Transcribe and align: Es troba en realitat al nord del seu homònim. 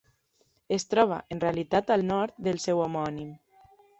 Es 0.77 0.85
troba 0.93 1.19
en 1.35 1.41
realitat 1.43 1.93
al 1.97 2.05
nord 2.13 2.35
del 2.49 2.59
seu 2.65 2.83
homònim. 2.87 3.31